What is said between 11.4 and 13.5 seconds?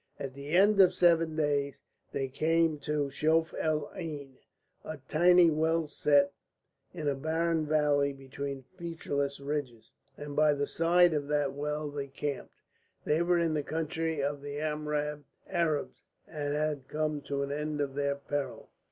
well they camped. They were